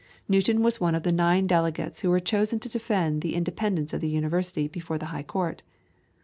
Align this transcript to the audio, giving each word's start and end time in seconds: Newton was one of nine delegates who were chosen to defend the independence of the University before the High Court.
Newton 0.27 0.63
was 0.63 0.81
one 0.81 0.95
of 0.95 1.05
nine 1.05 1.45
delegates 1.45 1.99
who 1.99 2.09
were 2.09 2.19
chosen 2.19 2.59
to 2.61 2.67
defend 2.67 3.21
the 3.21 3.35
independence 3.35 3.93
of 3.93 4.01
the 4.01 4.09
University 4.09 4.67
before 4.67 4.97
the 4.97 5.05
High 5.13 5.21
Court. 5.21 5.61